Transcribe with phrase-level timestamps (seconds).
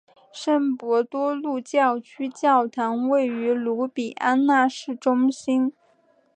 [0.33, 5.71] 圣伯多禄教区教堂位于卢比安纳市中心。